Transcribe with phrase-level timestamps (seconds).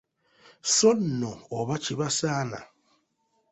[0.73, 2.59] So nno oba kibasaana!